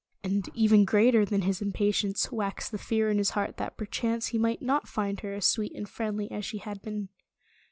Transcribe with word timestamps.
And 0.23 0.49
even 0.55 0.83
greater 0.83 1.25
than 1.25 1.43
his 1.43 1.61
impatience 1.61 2.31
waxed 2.31 2.71
the 2.71 2.79
fear 2.79 3.11
in 3.11 3.19
his 3.19 3.29
heart 3.37 3.57
that 3.57 3.77
perchance 3.77 4.29
he 4.29 4.39
might 4.39 4.59
not 4.63 4.87
find 4.87 5.19
her 5.19 5.31
as 5.35 5.45
sweet 5.45 5.73
and 5.75 5.87
friendly 5.87 6.31
as 6.31 6.43
she 6.43 6.57
had 6.57 6.81
been. 6.81 7.09